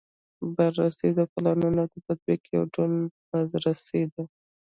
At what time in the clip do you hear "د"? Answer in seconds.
1.17-1.19, 1.91-1.95